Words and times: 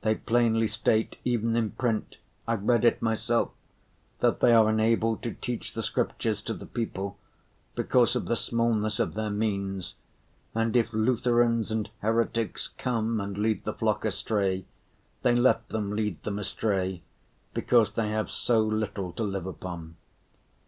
They 0.00 0.16
plainly 0.16 0.66
state, 0.66 1.18
even 1.24 1.54
in 1.54 1.70
print—I've 1.70 2.64
read 2.64 2.84
it 2.84 3.00
myself—that 3.00 4.40
they 4.40 4.50
are 4.52 4.68
unable 4.68 5.16
to 5.18 5.34
teach 5.34 5.72
the 5.72 5.84
Scriptures 5.84 6.42
to 6.42 6.52
the 6.54 6.66
people 6.66 7.16
because 7.76 8.16
of 8.16 8.26
the 8.26 8.34
smallness 8.34 8.98
of 8.98 9.14
their 9.14 9.30
means, 9.30 9.94
and 10.52 10.74
if 10.74 10.92
Lutherans 10.92 11.70
and 11.70 11.88
heretics 12.00 12.66
come 12.76 13.20
and 13.20 13.38
lead 13.38 13.62
the 13.62 13.72
flock 13.72 14.04
astray, 14.04 14.64
they 15.22 15.36
let 15.36 15.68
them 15.68 15.92
lead 15.92 16.24
them 16.24 16.40
astray 16.40 17.02
because 17.54 17.92
they 17.92 18.08
have 18.08 18.32
so 18.32 18.60
little 18.62 19.12
to 19.12 19.22
live 19.22 19.46
upon. 19.46 19.94